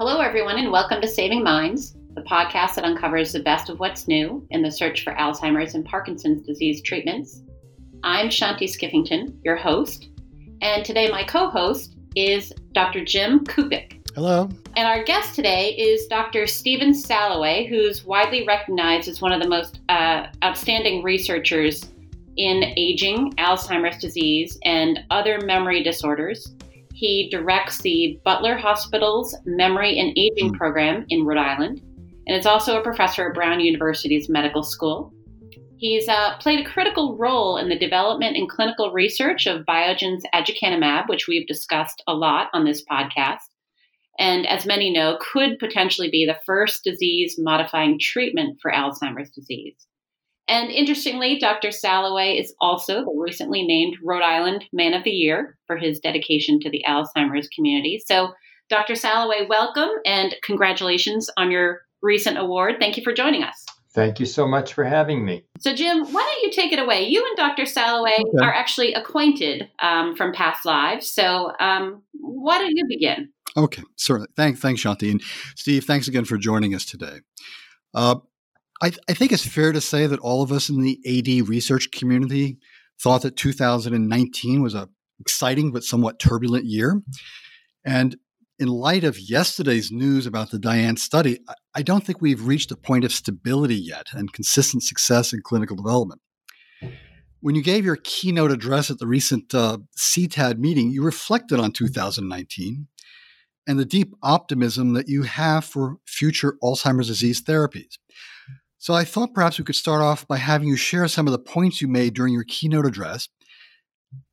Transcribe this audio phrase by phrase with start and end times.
[0.00, 4.08] Hello, everyone, and welcome to Saving Minds, the podcast that uncovers the best of what's
[4.08, 7.42] new in the search for Alzheimer's and Parkinson's disease treatments.
[8.02, 10.08] I'm Shanti Skiffington, your host,
[10.62, 13.04] and today my co host is Dr.
[13.04, 14.00] Jim Kupik.
[14.14, 14.48] Hello.
[14.74, 16.46] And our guest today is Dr.
[16.46, 21.90] Stephen Salloway, who's widely recognized as one of the most uh, outstanding researchers
[22.38, 26.54] in aging, Alzheimer's disease, and other memory disorders.
[27.00, 30.58] He directs the Butler Hospital's Memory and Aging mm.
[30.58, 31.80] Program in Rhode Island,
[32.26, 35.10] and is also a professor at Brown University's Medical School.
[35.78, 41.08] He's uh, played a critical role in the development and clinical research of Biogen's aducanumab,
[41.08, 43.48] which we've discussed a lot on this podcast,
[44.18, 49.86] and as many know, could potentially be the first disease modifying treatment for Alzheimer's disease.
[50.50, 51.70] And interestingly, Dr.
[51.70, 56.58] Salloway is also the recently named Rhode Island Man of the Year for his dedication
[56.60, 58.02] to the Alzheimer's community.
[58.04, 58.32] So,
[58.68, 58.96] Dr.
[58.96, 62.76] Salloway, welcome and congratulations on your recent award.
[62.80, 63.64] Thank you for joining us.
[63.94, 65.44] Thank you so much for having me.
[65.60, 67.06] So, Jim, why don't you take it away?
[67.06, 67.64] You and Dr.
[67.64, 68.44] Salloway okay.
[68.44, 71.08] are actually acquainted um, from past lives.
[71.12, 73.28] So, um, why don't you begin?
[73.56, 74.28] Okay, certainly.
[74.36, 75.12] Thanks, thanks, Shanti.
[75.12, 75.22] And
[75.54, 77.20] Steve, thanks again for joining us today.
[77.94, 78.16] Uh,
[78.82, 81.48] I, th- I think it's fair to say that all of us in the AD
[81.48, 82.58] research community
[83.00, 84.88] thought that 2019 was a
[85.20, 87.02] exciting but somewhat turbulent year.
[87.84, 88.16] And
[88.58, 91.38] in light of yesterday's news about the DIAN study,
[91.74, 95.76] I don't think we've reached a point of stability yet and consistent success in clinical
[95.76, 96.20] development.
[97.40, 101.72] When you gave your keynote address at the recent uh, CTAD meeting, you reflected on
[101.72, 102.86] 2019
[103.66, 107.96] and the deep optimism that you have for future Alzheimer's disease therapies.
[108.80, 111.38] So I thought perhaps we could start off by having you share some of the
[111.38, 113.28] points you made during your keynote address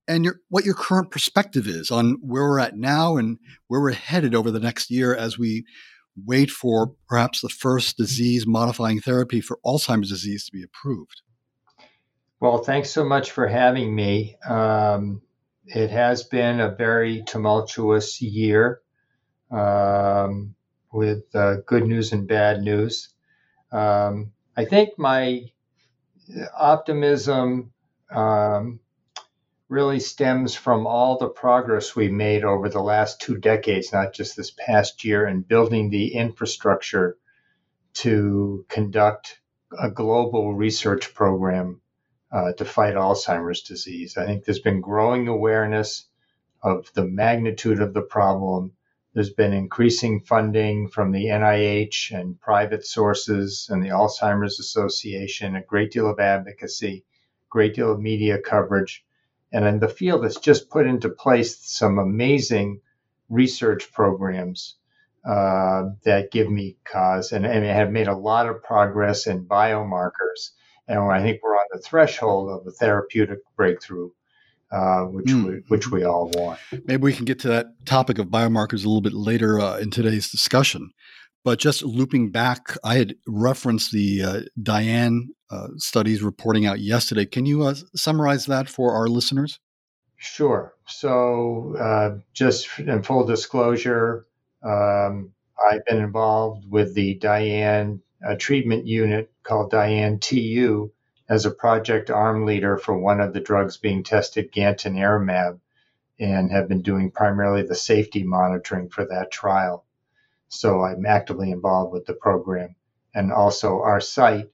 [0.08, 3.92] and your, what your current perspective is on where we're at now and where we're
[3.92, 5.66] headed over the next year as we
[6.26, 11.24] wait for perhaps the first disease modifying therapy for Alzheimer's disease to be approved.
[12.40, 14.38] Well, thanks so much for having me.
[14.48, 15.22] Um,
[15.66, 18.80] it has been a very tumultuous year
[19.52, 20.56] um,
[20.94, 23.10] with uh, good news and bad news.
[23.74, 25.44] Um, I think my
[26.58, 27.74] optimism
[28.10, 28.80] um,
[29.70, 34.36] really stems from all the progress we made over the last two decades, not just
[34.36, 37.18] this past year, in building the infrastructure
[37.94, 39.40] to conduct
[39.80, 41.80] a global research program
[42.32, 44.18] uh, to fight Alzheimer's disease.
[44.18, 46.08] I think there's been growing awareness
[46.64, 48.72] of the magnitude of the problem
[49.18, 55.64] there's been increasing funding from the NIH and private sources and the Alzheimer's Association, a
[55.64, 57.04] great deal of advocacy,
[57.50, 59.04] great deal of media coverage.
[59.52, 62.82] And in the field has just put into place some amazing
[63.28, 64.76] research programs
[65.28, 70.52] uh, that give me cause and, and have made a lot of progress in biomarkers.
[70.88, 74.12] And I think we're on the threshold of a therapeutic breakthrough
[74.72, 75.46] uh, which mm.
[75.46, 76.60] we, which we all want.
[76.86, 79.92] Maybe we can get to that topic of biomarkers a little bit later uh, in
[79.92, 80.92] today's discussion.
[81.44, 87.26] But just looping back, I had referenced the uh, DIAN uh, studies reporting out yesterday.
[87.26, 89.60] Can you uh, summarize that for our listeners?
[90.18, 90.74] Sure.
[90.88, 94.26] So, uh, just in full disclosure,
[94.64, 95.32] um,
[95.72, 98.02] I've been involved with the DIAN
[98.40, 100.92] treatment unit called DIAN TU
[101.30, 105.60] as a project arm leader for one of the drugs being tested, gantenerumab,
[106.20, 109.86] and have been doing primarily the safety monitoring for that trial.
[110.48, 112.76] So I'm actively involved with the program.
[113.14, 114.50] And also, our site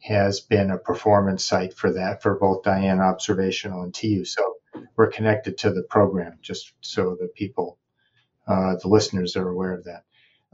[0.00, 4.24] has been a performance site for that for both DIAN Observational and TU.
[4.24, 4.54] So
[4.96, 7.78] we're connected to the program just so the people,
[8.46, 10.04] uh, the listeners are aware of that.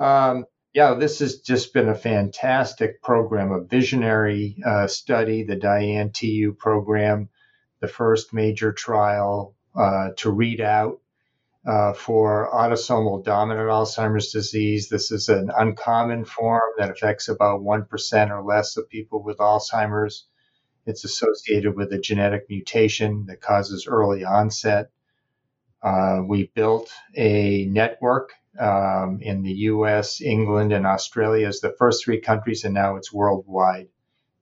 [0.03, 0.45] Um,
[0.75, 6.55] yeah, this has just been a fantastic program, a visionary uh, study, the DIAN TU
[6.59, 7.29] program,
[7.81, 11.01] the first major trial uh, to read out
[11.67, 14.89] uh, for autosomal dominant Alzheimer's disease.
[14.89, 20.27] This is an uncommon form that affects about 1% or less of people with Alzheimer's.
[20.87, 24.91] It's associated with a genetic mutation that causes early onset.
[25.83, 32.05] Uh, we built a network um, in the US, England, and Australia as the first
[32.05, 33.89] three countries, and now it's worldwide,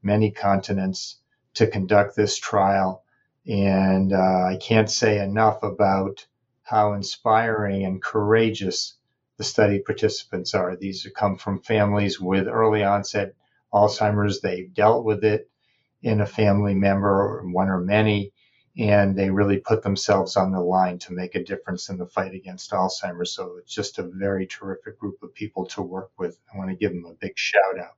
[0.02, 1.16] many continents
[1.54, 3.04] to conduct this trial.
[3.46, 6.26] And uh, I can't say enough about
[6.62, 8.96] how inspiring and courageous
[9.38, 10.76] the study participants are.
[10.76, 13.34] These come from families with early onset
[13.72, 14.40] Alzheimer's.
[14.40, 15.48] They've dealt with it
[16.02, 18.32] in a family member, one or many,
[18.78, 22.34] and they really put themselves on the line to make a difference in the fight
[22.34, 23.32] against Alzheimer's.
[23.32, 26.38] So it's just a very terrific group of people to work with.
[26.52, 27.96] I want to give them a big shout out.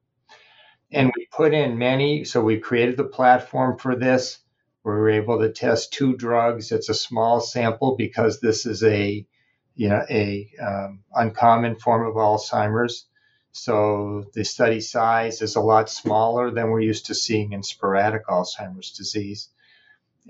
[0.91, 4.39] And we put in many, so we created the platform for this.
[4.85, 6.73] We were able to test two drugs.
[6.73, 9.27] It's a small sample because this is a,
[9.75, 13.07] you know, a um, uncommon form of Alzheimer's.
[13.53, 18.27] So the study size is a lot smaller than we're used to seeing in sporadic
[18.27, 19.49] Alzheimer's disease.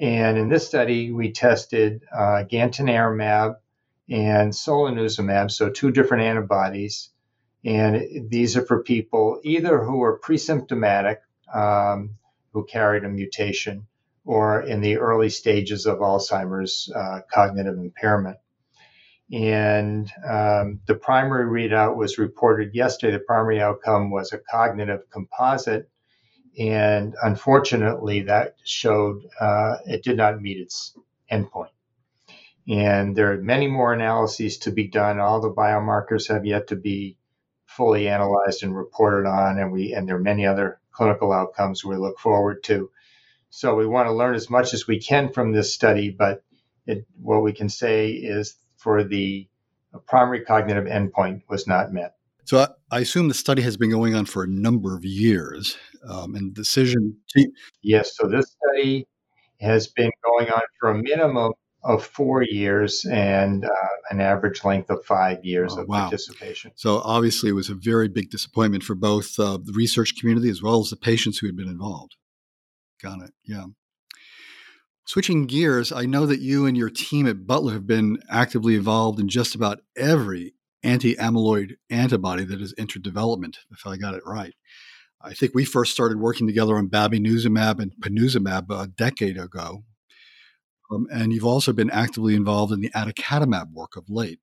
[0.01, 3.57] And in this study, we tested uh, gantenerumab
[4.09, 7.11] and solanezumab, so two different antibodies.
[7.65, 11.21] And these are for people either who are pre-symptomatic,
[11.53, 12.17] um,
[12.53, 13.87] who carried a mutation,
[14.25, 18.39] or in the early stages of Alzheimer's uh, cognitive impairment.
[19.33, 23.13] And um, the primary readout was reported yesterday.
[23.13, 25.89] The primary outcome was a cognitive composite
[26.59, 30.97] and unfortunately, that showed uh, it did not meet its
[31.31, 31.71] endpoint.
[32.69, 35.19] And there are many more analyses to be done.
[35.19, 37.17] All the biomarkers have yet to be
[37.67, 41.97] fully analyzed and reported on, and we and there are many other clinical outcomes we
[41.97, 42.91] look forward to.
[43.51, 46.43] So we want to learn as much as we can from this study, but
[46.87, 49.49] it, what we can say is for the
[50.07, 52.15] primary cognitive endpoint was not met.
[52.45, 55.77] So I, I, assume the study has been going on for a number of years,
[56.09, 57.17] um, and decision.
[57.83, 59.07] Yes, so this study
[59.61, 61.53] has been going on for a minimum
[61.85, 63.69] of four years and uh,
[64.11, 66.03] an average length of five years oh, of wow.
[66.03, 66.73] participation.
[66.77, 70.63] So obviously, it was a very big disappointment for both uh, the research community as
[70.63, 72.17] well as the patients who had been involved.
[73.03, 73.33] Got it.
[73.45, 73.67] Yeah.
[75.05, 79.19] Switching gears, I know that you and your team at Butler have been actively involved
[79.19, 84.23] in just about every anti amyloid antibody that has entered development, if I got it
[84.27, 84.55] right.
[85.21, 89.85] I think we first started working together on bapineuzumab and ponezumab a decade ago.
[90.91, 94.41] Um, and you've also been actively involved in the aducanumab work of late.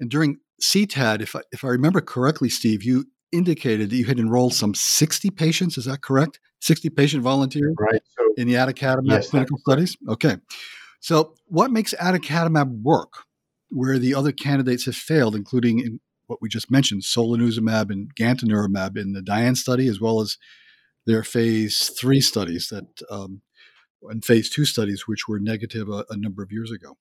[0.00, 4.18] And during CTAD, if I, if I remember correctly, Steve, you indicated that you had
[4.18, 5.76] enrolled some 60 patients.
[5.76, 6.40] Is that correct?
[6.60, 8.02] 60 patient volunteers right.
[8.18, 9.96] so, in the aducanumab yes, clinical studies?
[10.08, 10.36] Okay.
[11.00, 13.24] So, what makes aducanumab work?
[13.70, 18.96] Where the other candidates have failed, including in what we just mentioned, solanezumab and gantenerumab
[18.96, 20.36] in the DIAN study, as well as
[21.06, 23.40] their phase three studies that um,
[24.02, 26.96] and phase two studies, which were negative a, a number of years ago.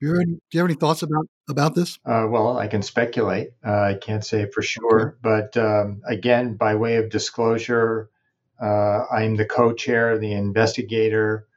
[0.00, 1.98] Do you, do you, have any thoughts about about this?
[2.06, 3.48] Uh, well, I can speculate.
[3.66, 8.08] Uh, I can't say for sure, but um, again, by way of disclosure,
[8.62, 11.48] uh, I'm the co-chair, of the investigator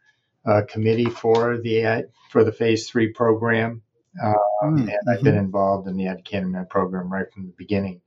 [0.45, 3.83] uh, committee for the for the phase three program.
[4.21, 4.89] Um, mm-hmm.
[4.89, 5.45] and I've been mm-hmm.
[5.45, 8.01] involved in the aducanumab program right from the beginning.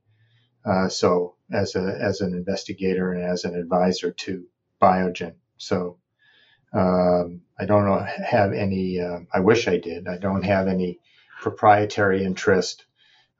[0.64, 4.46] Uh, so as a as an investigator and as an advisor to
[4.80, 5.34] Biogen.
[5.56, 5.98] So
[6.74, 9.00] um, I don't know, have any.
[9.00, 10.08] Uh, I wish I did.
[10.08, 10.98] I don't have any
[11.40, 12.84] proprietary interest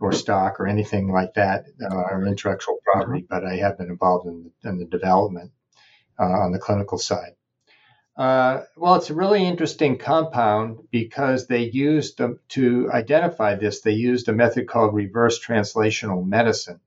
[0.01, 3.35] or stock or anything like that uh, or intellectual property, mm-hmm.
[3.35, 5.51] but I have been involved in, in the development
[6.19, 7.33] uh, on the clinical side.
[8.17, 13.81] Uh, well, it's a really interesting compound because they used to identify this.
[13.81, 16.81] They used a method called reverse translational medicine,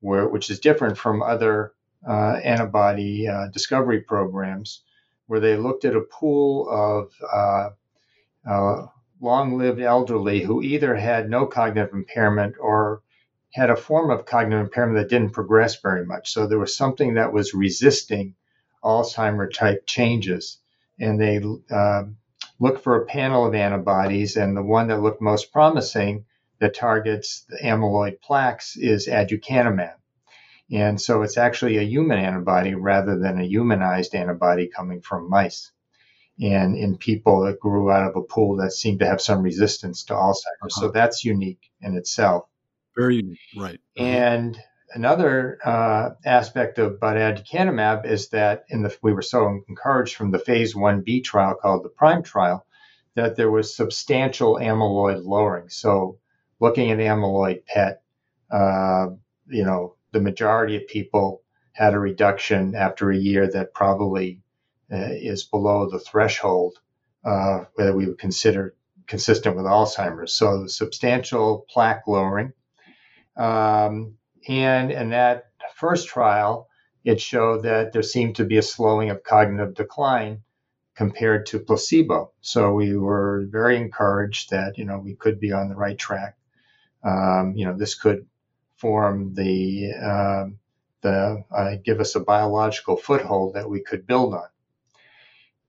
[0.00, 1.72] where which is different from other
[2.08, 4.82] uh, antibody uh, discovery programs,
[5.26, 7.70] where they looked at a pool of uh,
[8.48, 8.86] uh,
[9.20, 13.02] long-lived elderly who either had no cognitive impairment or
[13.52, 16.32] had a form of cognitive impairment that didn't progress very much.
[16.32, 18.34] So there was something that was resisting
[18.86, 20.58] Alzheimer type changes.
[20.98, 22.04] And they uh,
[22.58, 26.24] looked for a panel of antibodies, and the one that looked most promising
[26.58, 29.96] that targets the amyloid plaques is aducanumab.
[30.72, 35.70] And so it's actually a human antibody rather than a humanized antibody coming from mice.
[36.40, 40.04] And in people that grew out of a pool that seemed to have some resistance
[40.04, 40.76] to Alzheimer's.
[40.76, 40.80] Uh-huh.
[40.80, 42.46] So that's unique in itself.
[42.96, 43.80] Very unique, right.
[43.98, 44.06] Uh-huh.
[44.06, 44.58] And
[44.92, 50.38] another uh, aspect of aducanumab is that in the we were so encouraged from the
[50.38, 52.66] phase 1b trial called the prime trial
[53.14, 55.68] that there was substantial amyloid lowering.
[55.70, 56.18] So
[56.60, 58.02] looking at amyloid pet
[58.50, 59.08] uh,
[59.48, 64.40] you know the majority of people had a reduction after a year that probably
[64.90, 66.78] uh, is below the threshold
[67.24, 68.74] uh, that we would consider
[69.06, 70.32] consistent with alzheimer's.
[70.32, 72.52] So substantial plaque lowering.
[73.36, 74.14] Um,
[74.48, 76.68] and in that first trial,
[77.04, 80.42] it showed that there seemed to be a slowing of cognitive decline
[80.96, 82.32] compared to placebo.
[82.40, 86.36] So we were very encouraged that you know we could be on the right track.
[87.04, 88.26] Um, you know, this could
[88.76, 90.58] form the um,
[91.02, 94.48] the uh, give us a biological foothold that we could build on.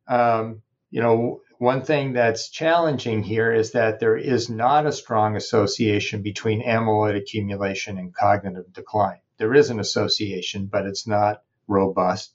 [0.07, 5.35] Um, you know, one thing that's challenging here is that there is not a strong
[5.35, 9.19] association between amyloid accumulation and cognitive decline.
[9.37, 12.33] There is an association, but it's not robust.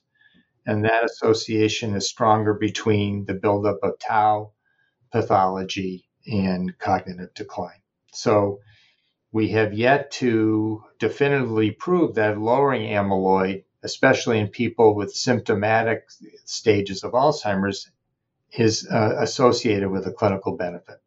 [0.66, 4.52] And that association is stronger between the buildup of tau
[5.10, 7.82] pathology and cognitive decline.
[8.12, 8.60] So
[9.32, 16.04] we have yet to definitively prove that lowering amyloid, especially in people with symptomatic
[16.44, 17.90] stages of Alzheimer's,
[18.56, 21.00] is uh, associated with a clinical benefit.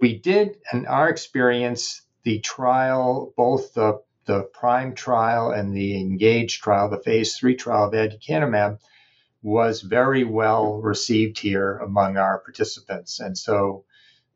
[0.00, 6.60] We did, in our experience, the trial, both the, the PRIME trial and the ENGAGE
[6.60, 8.78] trial, the phase three trial of aducanumab,
[9.42, 13.18] was very well received here among our participants.
[13.18, 13.84] And so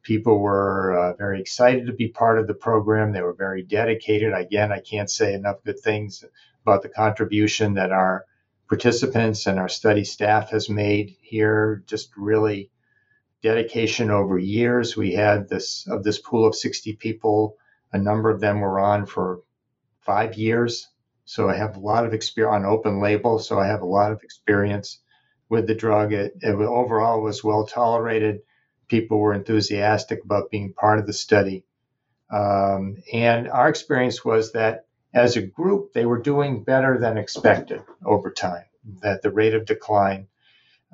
[0.03, 3.13] people were uh, very excited to be part of the program.
[3.13, 4.33] They were very dedicated.
[4.33, 6.25] Again, I can't say enough good things
[6.63, 8.25] about the contribution that our
[8.69, 11.83] participants and our study staff has made here.
[11.87, 12.71] Just really
[13.43, 14.97] dedication over years.
[14.97, 17.57] We had this of this pool of 60 people.
[17.93, 19.43] A number of them were on for
[20.01, 20.89] five years.
[21.25, 23.39] So I have a lot of experience on open label.
[23.39, 25.01] So I have a lot of experience
[25.49, 26.13] with the drug.
[26.13, 28.41] It, it overall was well tolerated.
[28.89, 31.65] People were enthusiastic about being part of the study.
[32.31, 34.86] Um, and our experience was that
[35.17, 38.67] as a group, they were doing better than expected over time.
[39.01, 40.29] That the rate of decline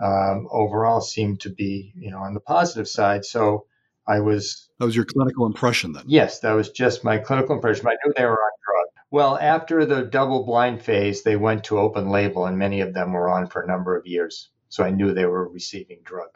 [0.03, 3.25] um, overall seemed to be, you know, on the positive side.
[3.25, 3.67] So
[4.07, 4.69] I was.
[4.79, 6.05] That was your clinical impression then?
[6.07, 7.87] Yes, that was just my clinical impression.
[7.89, 9.05] I knew they were on drug.
[9.11, 13.13] Well, after the double blind phase, they went to open label, and many of them
[13.13, 14.49] were on for a number of years.
[14.69, 16.31] So I knew they were receiving drug.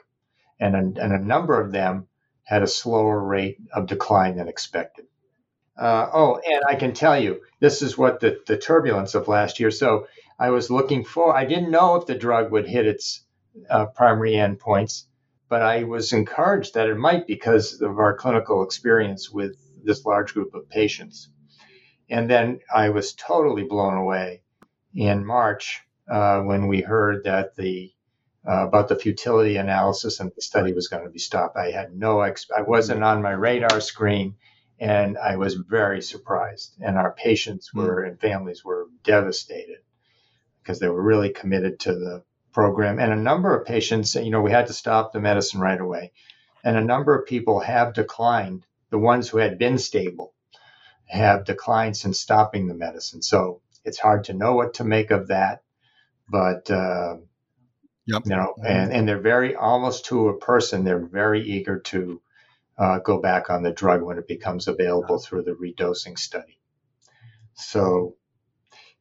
[0.60, 2.08] And a, and a number of them
[2.42, 5.06] had a slower rate of decline than expected.
[5.78, 9.60] Uh, oh, and I can tell you, this is what the, the turbulence of last
[9.60, 9.70] year.
[9.70, 10.06] So
[10.38, 13.22] I was looking for, I didn't know if the drug would hit its
[13.68, 15.04] uh, primary endpoints,
[15.48, 20.34] but I was encouraged that it might because of our clinical experience with this large
[20.34, 21.28] group of patients.
[22.08, 24.42] And then I was totally blown away
[24.94, 27.92] in March uh, when we heard that the
[28.48, 31.56] uh, about the futility analysis and the study was going to be stopped.
[31.56, 32.32] I had no, I
[32.64, 34.36] wasn't on my radar screen
[34.78, 36.74] and I was very surprised.
[36.80, 37.80] And our patients hmm.
[37.80, 39.78] were and families were devastated
[40.62, 42.98] because they were really committed to the program.
[42.98, 46.12] And a number of patients, you know, we had to stop the medicine right away.
[46.64, 48.64] And a number of people have declined.
[48.90, 50.32] The ones who had been stable
[51.06, 53.22] have declined since stopping the medicine.
[53.22, 55.62] So it's hard to know what to make of that.
[56.28, 57.16] But, uh,
[58.06, 58.22] yep.
[58.24, 62.20] you know, and, and they're very, almost to a person, they're very eager to
[62.78, 66.58] uh, go back on the drug when it becomes available through the redosing study.
[67.54, 68.16] So,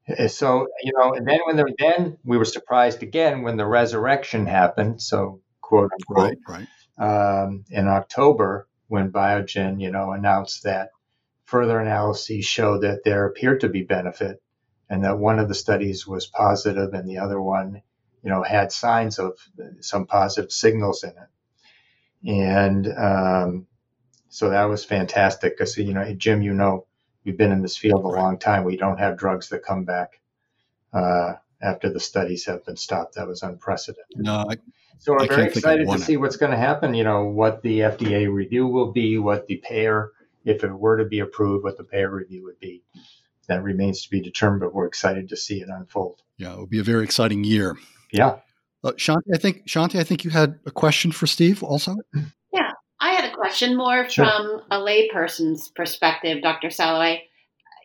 [0.07, 3.65] eh, so you know, and then when the, then we were surprised again when the
[3.65, 5.01] resurrection happened.
[5.01, 6.67] So, quote unquote, right,
[6.97, 7.41] right.
[7.43, 10.89] Um, in October when Biogen, you know, announced that
[11.45, 14.41] further analyses showed that there appeared to be benefit,
[14.89, 17.81] and that one of the studies was positive, and the other one,
[18.23, 19.37] you know, had signs of
[19.81, 21.29] some positive signals in it.
[22.25, 23.67] And um,
[24.29, 26.85] so that was fantastic because, you know, Jim, you know,
[27.23, 28.63] we've been in this field a long time.
[28.63, 30.19] We don't have drugs that come back
[30.93, 33.15] uh, after the studies have been stopped.
[33.15, 34.17] That was unprecedented.
[34.17, 34.57] No, I,
[34.97, 36.93] so we're I very excited to see what's going to happen.
[36.93, 40.11] You know, what the FDA review will be, what the payer,
[40.43, 42.81] if it were to be approved, what the payer review would be.
[43.47, 46.21] That remains to be determined, but we're excited to see it unfold.
[46.37, 47.77] Yeah, it will be a very exciting year.
[48.11, 48.37] Yeah.
[48.85, 51.95] Uh, Shanti, I think Shanti, I think you had a question for Steve also.
[52.53, 54.25] Yeah, I had a question more sure.
[54.25, 56.69] from a layperson's perspective, Dr.
[56.69, 57.23] Salloway.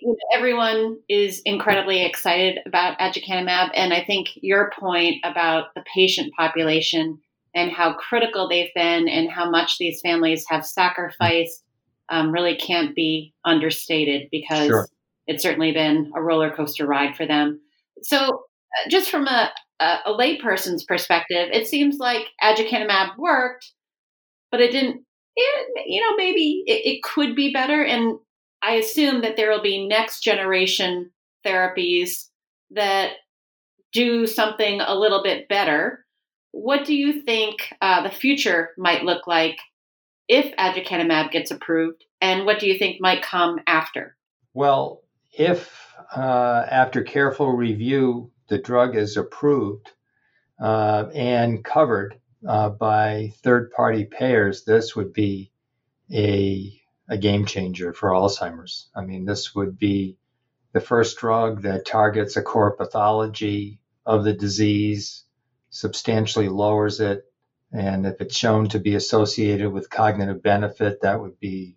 [0.03, 5.83] You know, everyone is incredibly excited about aducanumab, and I think your point about the
[5.95, 7.19] patient population
[7.55, 11.65] and how critical they've been and how much these families have sacrificed
[12.11, 14.87] um, really can't be understated because sure.
[15.27, 17.61] it's certainly been a roller coaster ride for them.
[18.03, 19.51] So, uh, just from a,
[19.81, 23.73] a, a layperson's perspective, it seems like aducanumab worked,
[24.51, 25.05] but it didn't.
[25.37, 28.19] It, you know, maybe it, it could be better, and
[28.63, 31.11] I assume that there will be next generation
[31.47, 32.27] therapies
[32.73, 33.13] that
[33.93, 36.05] do something a little bit better.
[36.53, 39.59] What do you think uh, the future might look like
[40.29, 44.17] if aducanumab gets approved, and what do you think might come after?
[44.53, 49.91] Well, if uh, after careful review the drug is approved
[50.61, 55.53] uh, and covered uh, by third party payers, this would be
[56.13, 56.79] a,
[57.09, 58.89] a game changer for Alzheimer's.
[58.95, 60.19] I mean, this would be
[60.73, 65.25] the first drug that targets a core pathology of the disease
[65.71, 67.25] substantially lowers it.
[67.73, 71.77] And if it's shown to be associated with cognitive benefit, that would be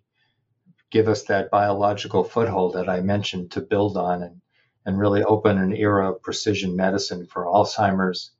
[0.90, 4.40] give us that biological foothold that I mentioned to build on and,
[4.86, 8.32] and really open an era of precision medicine for Alzheimer's.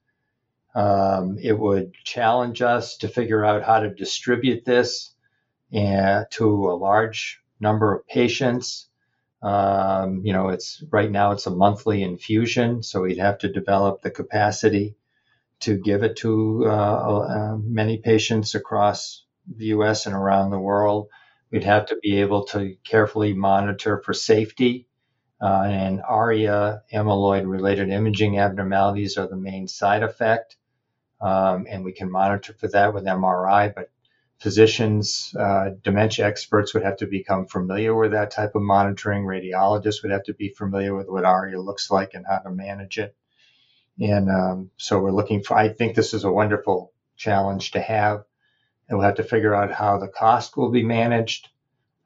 [0.75, 5.15] Um, it would challenge us to figure out how to distribute this
[5.73, 8.89] and, to a large number of patients.
[9.43, 14.03] Um, you know, it's right now it's a monthly infusion, so we'd have to develop
[14.03, 14.97] the capacity
[15.61, 20.07] to give it to uh, uh, many patients across the U.S.
[20.07, 21.09] and around the world.
[21.51, 24.89] We'd have to be able to carefully monitor for safety.
[25.45, 30.57] Uh, and ARIA amyloid related imaging abnormalities are the main side effect.
[31.21, 33.91] Um, and we can monitor for that with MRI, but
[34.39, 39.25] physicians, uh, dementia experts would have to become familiar with that type of monitoring.
[39.25, 42.97] Radiologists would have to be familiar with what ARIA looks like and how to manage
[42.97, 43.15] it.
[44.01, 48.25] And um, so we're looking for, I think this is a wonderful challenge to have.
[48.89, 51.51] And we'll have to figure out how the cost will be managed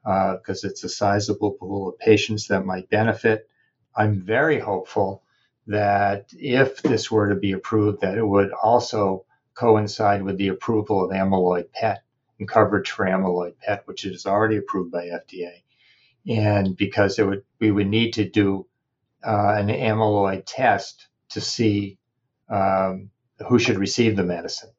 [0.03, 3.49] because uh, it's a sizable pool of patients that might benefit.
[3.95, 5.23] I'm very hopeful
[5.67, 11.03] that if this were to be approved, that it would also coincide with the approval
[11.03, 12.01] of amyloid PET
[12.39, 15.63] and coverage for amyloid PET, which is already approved by FDA.
[16.27, 18.65] And because it would, we would need to do
[19.25, 21.97] uh, an amyloid test to see
[22.49, 23.11] um,
[23.47, 24.71] who should receive the medicine.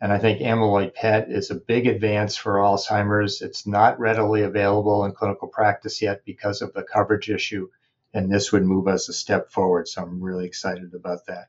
[0.00, 3.40] And I think amyloid PET is a big advance for Alzheimer's.
[3.40, 7.68] It's not readily available in clinical practice yet because of the coverage issue.
[8.12, 9.88] And this would move us a step forward.
[9.88, 11.48] So I'm really excited about that.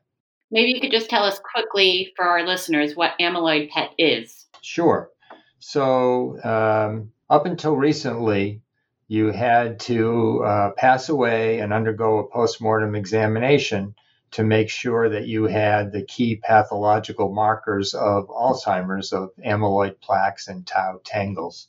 [0.50, 4.46] Maybe you could just tell us quickly for our listeners what amyloid PET is.
[4.62, 5.10] Sure.
[5.58, 8.62] So, um, up until recently,
[9.08, 13.94] you had to uh, pass away and undergo a postmortem examination
[14.30, 20.48] to make sure that you had the key pathological markers of Alzheimer's, of amyloid plaques
[20.48, 21.68] and tau tangles.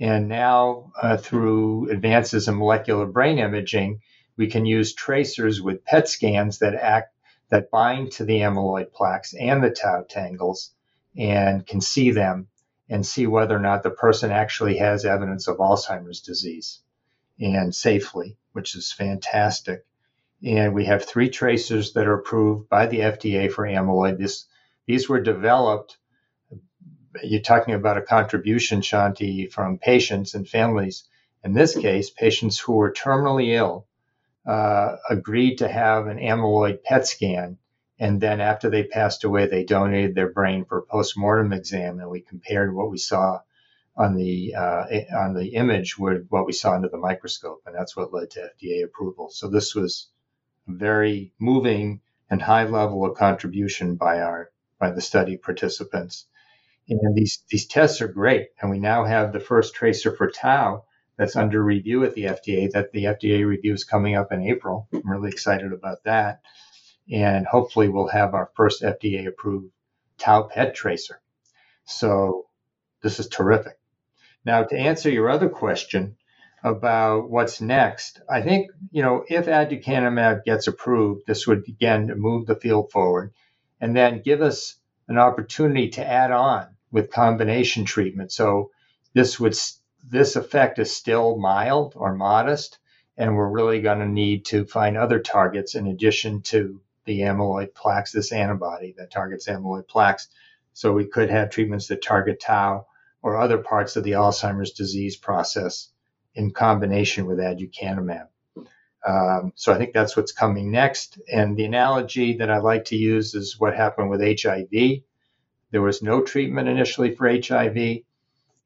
[0.00, 4.00] And now, uh, through advances in molecular brain imaging,
[4.36, 7.14] we can use tracers with PET scans that act
[7.50, 10.72] that bind to the amyloid plaques and the tau tangles
[11.16, 12.48] and can see them
[12.88, 16.80] and see whether or not the person actually has evidence of Alzheimer's disease
[17.38, 19.84] and safely, which is fantastic
[20.44, 24.18] and we have three tracers that are approved by the FDA for amyloid.
[24.18, 24.46] This,
[24.86, 25.98] these were developed.
[27.22, 31.04] You're talking about a contribution, Shanti, from patients and families.
[31.44, 33.86] In this case, patients who were terminally ill
[34.46, 37.58] uh, agreed to have an amyloid PET scan,
[37.98, 42.10] and then after they passed away, they donated their brain for a postmortem exam, and
[42.10, 43.40] we compared what we saw
[43.96, 44.84] on the uh,
[45.16, 48.50] on the image with what we saw under the microscope, and that's what led to
[48.60, 49.28] FDA approval.
[49.30, 50.08] So this was
[50.66, 56.26] very moving and high level of contribution by our by the study participants.
[56.88, 60.84] And these these tests are great, and we now have the first tracer for tau
[61.16, 62.70] that's under review at the FDA.
[62.72, 64.88] That the FDA review is coming up in April.
[64.92, 66.40] I'm really excited about that,
[67.10, 69.70] and hopefully we'll have our first FDA approved
[70.18, 71.20] tau PET tracer.
[71.84, 72.46] So
[73.02, 73.78] this is terrific.
[74.44, 76.16] Now to answer your other question,
[76.62, 78.20] about what's next.
[78.30, 83.32] I think, you know, if aducanumab gets approved, this would again move the field forward
[83.80, 84.76] and then give us
[85.08, 88.30] an opportunity to add on with combination treatment.
[88.30, 88.70] So
[89.12, 89.56] this would
[90.04, 92.78] this effect is still mild or modest,
[93.16, 97.74] and we're really going to need to find other targets in addition to the amyloid
[97.74, 100.28] plaques, this antibody that targets amyloid plaques.
[100.74, 102.86] So we could have treatments that target tau
[103.22, 105.91] or other parts of the Alzheimer's disease process
[106.34, 108.28] in combination with aducanumab.
[109.06, 111.20] Um, so I think that's what's coming next.
[111.32, 115.02] And the analogy that I like to use is what happened with HIV.
[115.70, 118.02] There was no treatment initially for HIV.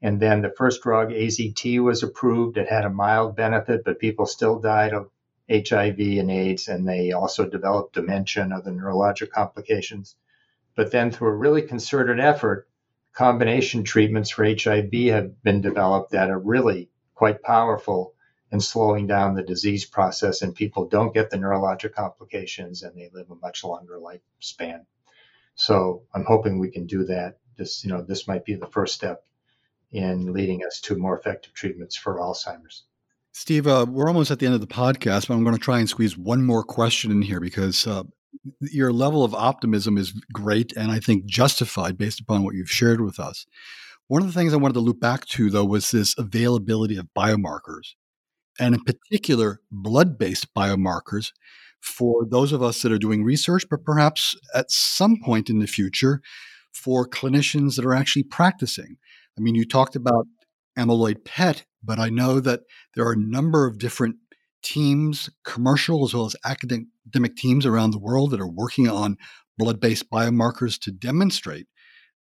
[0.02, 2.58] And then the first drug, AZT, was approved.
[2.58, 5.10] It had a mild benefit, but people still died of
[5.50, 10.16] HIV and AIDS, and they also developed dementia and other neurologic complications.
[10.74, 12.68] But then, through a really concerted effort,
[13.12, 18.14] combination treatments for HIV have been developed that are really quite powerful
[18.52, 23.10] in slowing down the disease process, and people don't get the neurologic complications and they
[23.12, 24.82] live a much longer lifespan.
[25.56, 27.38] So I'm hoping we can do that.
[27.56, 29.24] This, you know, this might be the first step
[29.90, 32.84] in leading us to more effective treatments for Alzheimer's.
[33.32, 35.78] Steve, uh, we're almost at the end of the podcast, but I'm going to try
[35.78, 38.04] and squeeze one more question in here because uh,
[38.60, 43.00] your level of optimism is great and I think justified based upon what you've shared
[43.00, 43.46] with us.
[44.08, 47.08] One of the things I wanted to loop back to, though, was this availability of
[47.16, 47.94] biomarkers,
[48.58, 51.32] and in particular, blood based biomarkers
[51.80, 55.66] for those of us that are doing research, but perhaps at some point in the
[55.66, 56.20] future
[56.72, 58.96] for clinicians that are actually practicing.
[59.36, 60.26] I mean, you talked about
[60.78, 62.60] amyloid PET, but I know that
[62.94, 64.16] there are a number of different
[64.62, 69.16] teams, commercial as well as academic teams around the world that are working on
[69.58, 71.66] blood based biomarkers to demonstrate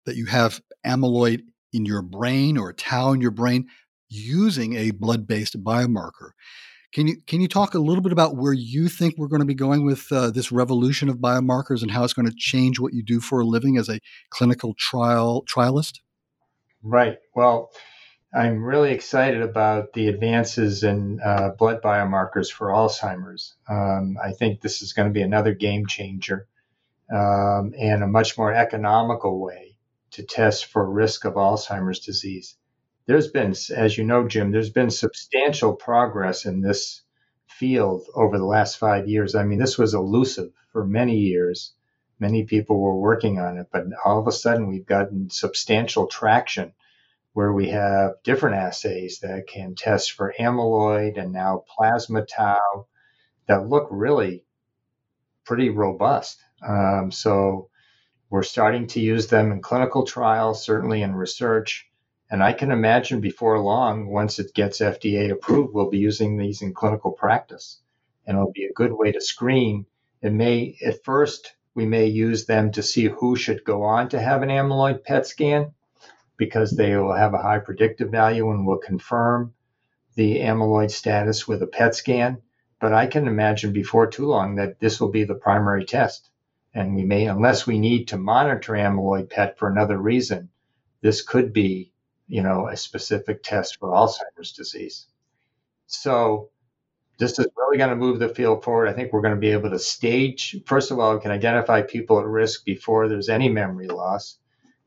[0.04, 1.40] that you have amyloid
[1.72, 3.66] in your brain or tau in your brain
[4.08, 6.30] using a blood based biomarker.
[6.92, 9.46] Can you can you talk a little bit about where you think we're going to
[9.46, 12.92] be going with uh, this revolution of biomarkers and how it's going to change what
[12.92, 16.00] you do for a living as a clinical trial trialist?
[16.82, 17.18] Right.
[17.34, 17.70] Well,
[18.34, 23.54] I'm really excited about the advances in uh, blood biomarkers for Alzheimer's.
[23.68, 26.48] Um, I think this is going to be another game changer
[27.12, 29.69] um, and a much more economical way
[30.12, 32.56] to test for risk of Alzheimer's disease
[33.10, 37.02] there's been, as you know, Jim, there's been substantial progress in this
[37.48, 39.34] field over the last five years.
[39.34, 41.74] I mean, this was elusive for many years.
[42.20, 46.72] Many people were working on it, but all of a sudden we've gotten substantial traction
[47.32, 52.86] where we have different assays that can test for amyloid and now plasma tau
[53.46, 54.44] that look really
[55.44, 56.40] pretty robust.
[56.64, 57.69] Um, so
[58.30, 61.88] we're starting to use them in clinical trials, certainly in research.
[62.30, 66.62] And I can imagine before long, once it gets FDA approved, we'll be using these
[66.62, 67.80] in clinical practice.
[68.24, 69.84] And it'll be a good way to screen.
[70.22, 74.20] It may, at first, we may use them to see who should go on to
[74.20, 75.72] have an amyloid PET scan
[76.36, 79.54] because they will have a high predictive value and will confirm
[80.14, 82.42] the amyloid status with a PET scan.
[82.80, 86.29] But I can imagine before too long that this will be the primary test.
[86.74, 90.50] And we may, unless we need to monitor amyloid PET for another reason,
[91.00, 91.92] this could be
[92.30, 95.08] you know, a specific test for Alzheimer's disease.
[95.88, 96.50] So
[97.18, 98.88] this is really going to move the field forward.
[98.88, 101.82] I think we're going to be able to stage, first of all, we can identify
[101.82, 104.38] people at risk before there's any memory loss.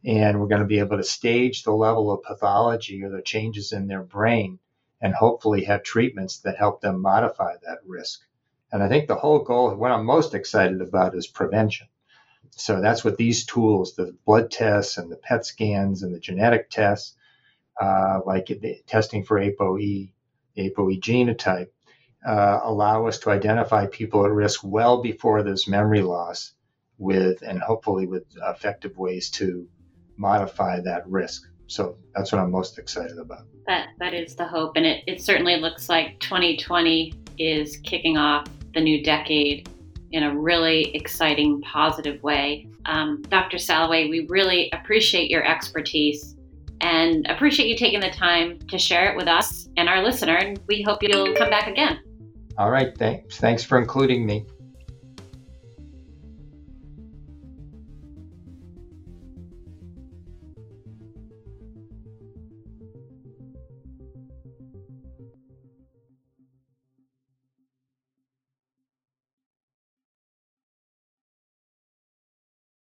[0.05, 3.73] And we're going to be able to stage the level of pathology or the changes
[3.73, 4.57] in their brain
[5.01, 8.21] and hopefully have treatments that help them modify that risk.
[8.73, 11.87] And I think the whole goal, what I'm most excited about is prevention.
[12.49, 16.71] So that's what these tools, the blood tests and the PET scans and the genetic
[16.71, 17.15] tests,
[17.79, 18.51] uh, like
[18.87, 20.11] testing for ApoE,
[20.57, 21.67] ApoE genotype,
[22.25, 26.53] uh, allow us to identify people at risk well before there's memory loss
[26.97, 29.67] with, and hopefully with effective ways to
[30.17, 31.43] modify that risk.
[31.67, 33.45] So that's what I'm most excited about.
[33.67, 38.47] That that is the hope, and it, it certainly looks like 2020 is kicking off
[38.73, 39.69] the new decade
[40.11, 42.67] in a really exciting, positive way.
[42.85, 43.57] Um, Dr.
[43.57, 46.35] Salloway, we really appreciate your expertise
[46.81, 50.35] and appreciate you taking the time to share it with us and our listener.
[50.35, 51.99] And we hope you'll come back again.
[52.57, 52.95] All right.
[52.95, 53.37] Thanks.
[53.37, 54.45] Thanks for including me.